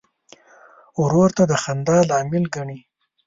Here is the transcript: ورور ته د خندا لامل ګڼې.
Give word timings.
ورور 1.01 1.29
ته 1.37 1.43
د 1.51 1.53
خندا 1.63 1.97
لامل 2.09 2.43
ګڼې. 2.55 2.79